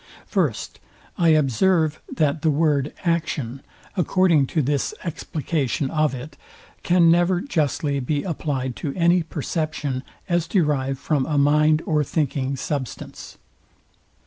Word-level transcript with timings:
First, 0.25 0.79
I 1.15 1.27
observe, 1.27 2.01
that 2.11 2.41
the 2.41 2.49
word, 2.49 2.91
action, 3.05 3.61
according 3.95 4.47
to 4.47 4.63
this 4.63 4.95
explication 5.03 5.91
of 5.91 6.15
it, 6.15 6.37
can 6.81 7.11
never 7.11 7.39
justly 7.39 7.99
be 7.99 8.23
applied 8.23 8.75
to 8.77 8.95
any 8.95 9.21
perception, 9.21 10.01
as 10.27 10.47
derived 10.47 10.97
from 10.97 11.27
a 11.27 11.37
mind 11.37 11.83
or 11.85 12.03
thinking 12.03 12.55
substance. 12.55 13.37